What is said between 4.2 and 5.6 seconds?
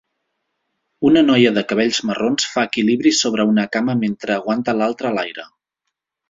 aguanta l'altra a l'aire.